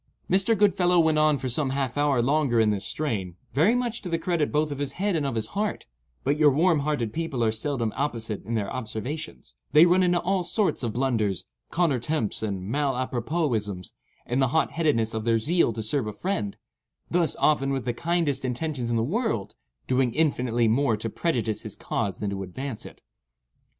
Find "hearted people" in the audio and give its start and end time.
6.79-7.43